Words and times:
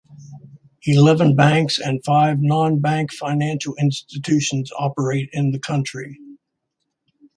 Eleven 0.87 1.35
banks 1.35 1.77
and 1.77 2.03
five 2.03 2.39
non-bank 2.41 3.13
financial 3.13 3.75
institutions 3.75 4.71
operate 4.79 5.29
in 5.31 5.51
the 5.51 5.59
country. 5.59 6.19